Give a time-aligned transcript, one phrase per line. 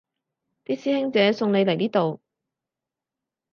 [0.65, 2.21] 啲師兄姐送你嚟呢度